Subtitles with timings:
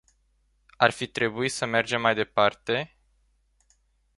[0.77, 2.97] Ar fi trebuit să mergem mai departe?